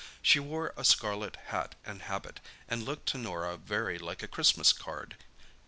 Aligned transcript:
She 0.23 0.39
wore 0.39 0.73
a 0.75 0.83
scarlet 0.83 1.35
hat 1.49 1.75
and 1.85 2.01
habit, 2.01 2.39
and 2.67 2.81
looked 2.83 3.05
to 3.09 3.19
Norah 3.19 3.57
very 3.57 3.99
like 3.99 4.23
a 4.23 4.27
Christmas 4.27 4.73
card. 4.73 5.15